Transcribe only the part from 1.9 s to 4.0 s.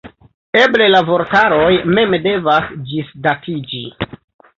mem devas ĝisdatiĝi.